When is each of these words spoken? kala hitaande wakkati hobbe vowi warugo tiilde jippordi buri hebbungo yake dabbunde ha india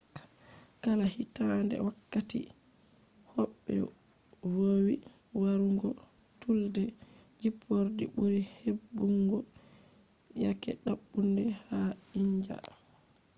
kala 0.83 1.05
hitaande 1.15 1.75
wakkati 1.85 2.39
hobbe 3.33 3.73
vowi 4.53 4.95
warugo 5.39 5.89
tiilde 6.39 6.83
jippordi 7.41 8.03
buri 8.15 8.41
hebbungo 8.59 9.39
yake 10.43 10.71
dabbunde 10.83 11.43
ha 11.67 11.79
india 12.21 12.57